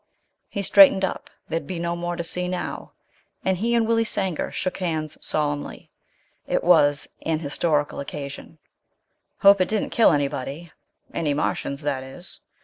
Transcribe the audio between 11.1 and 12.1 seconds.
Any Martians, that